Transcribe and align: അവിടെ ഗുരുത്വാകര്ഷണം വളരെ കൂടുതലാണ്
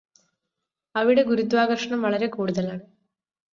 അവിടെ 0.95 1.23
ഗുരുത്വാകര്ഷണം 1.23 2.01
വളരെ 2.01 2.27
കൂടുതലാണ് 2.29 2.83